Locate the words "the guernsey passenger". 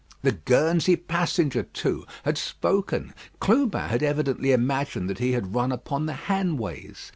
0.23-1.61